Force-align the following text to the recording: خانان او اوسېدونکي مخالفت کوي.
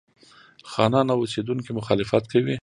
خانان 0.71 1.07
او 1.13 1.19
اوسېدونکي 1.21 1.71
مخالفت 1.79 2.23
کوي. 2.31 2.55